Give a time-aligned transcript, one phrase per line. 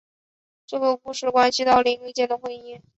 [0.65, 2.81] 这个故事关系到林瑞间的婚姻。